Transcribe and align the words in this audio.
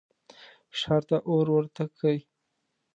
ښار 0.79 1.01
ته 1.09 1.17
اور 1.29 1.45
ورته 1.55 1.83
کئ. 1.99 2.17